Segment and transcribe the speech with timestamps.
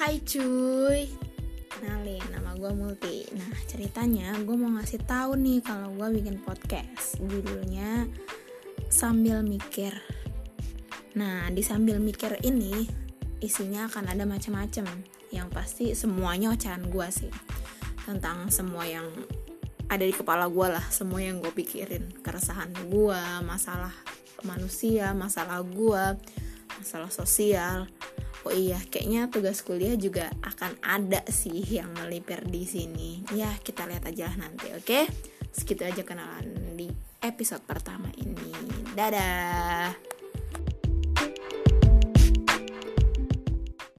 [0.00, 1.12] Hai cuy.
[1.68, 3.28] Kenalin, nama gue Multi.
[3.36, 7.20] Nah ceritanya gue mau ngasih tahu nih kalau gue bikin podcast.
[7.20, 8.08] Judulnya
[8.88, 9.92] Sambil Mikir.
[11.20, 12.88] Nah di Sambil Mikir ini
[13.44, 14.88] Isinya akan ada macam-macam.
[15.28, 17.32] Yang pasti semuanya ocehan gue sih.
[18.08, 19.04] Tentang semua yang
[19.92, 20.84] ada di kepala gue lah.
[20.88, 22.24] Semua yang gue pikirin.
[22.24, 23.92] Keresahan gue, masalah
[24.48, 26.04] manusia, masalah gue
[26.80, 27.84] Masalah sosial
[28.48, 33.20] Oh iya, kayaknya tugas kuliah juga akan ada sih yang melipir di sini.
[33.36, 34.84] Ya, kita lihat aja nanti, oke?
[34.84, 35.04] Okay?
[35.52, 36.88] Segitu aja kenalan di
[37.20, 38.54] episode pertama ini.
[38.96, 40.09] Dadah.